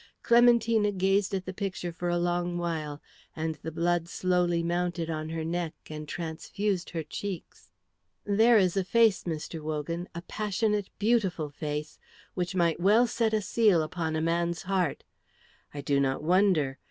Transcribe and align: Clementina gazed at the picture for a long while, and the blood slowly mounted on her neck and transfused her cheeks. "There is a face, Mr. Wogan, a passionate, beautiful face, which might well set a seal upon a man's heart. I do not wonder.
Clementina 0.23 0.91
gazed 0.91 1.31
at 1.35 1.45
the 1.45 1.53
picture 1.53 1.91
for 1.93 2.09
a 2.09 2.17
long 2.17 2.57
while, 2.57 2.99
and 3.35 3.59
the 3.61 3.71
blood 3.71 4.09
slowly 4.09 4.63
mounted 4.63 5.11
on 5.11 5.29
her 5.29 5.45
neck 5.45 5.73
and 5.91 6.07
transfused 6.07 6.89
her 6.89 7.03
cheeks. 7.03 7.71
"There 8.25 8.57
is 8.57 8.75
a 8.75 8.83
face, 8.83 9.25
Mr. 9.25 9.61
Wogan, 9.61 10.09
a 10.15 10.23
passionate, 10.23 10.89
beautiful 10.97 11.51
face, 11.51 11.99
which 12.33 12.55
might 12.55 12.79
well 12.79 13.05
set 13.05 13.31
a 13.31 13.43
seal 13.43 13.83
upon 13.83 14.15
a 14.15 14.21
man's 14.21 14.63
heart. 14.63 15.03
I 15.71 15.81
do 15.81 15.99
not 15.99 16.23
wonder. 16.23 16.79